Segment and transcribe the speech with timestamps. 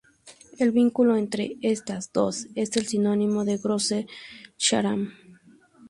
[0.57, 4.07] El vínculo entre estas dos es el sinónimo de Grosse
[4.57, 4.97] Syrah.